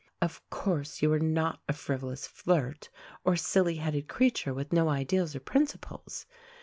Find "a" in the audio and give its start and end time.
1.69-1.73, 3.33-3.37